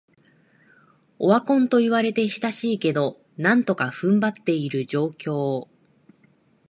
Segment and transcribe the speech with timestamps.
[1.19, 5.67] オワコンと言われて久しいけど、なんとか踏ん張ってる状況